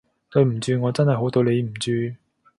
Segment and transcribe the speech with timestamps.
[0.31, 1.91] 對唔住，我真係好對你唔住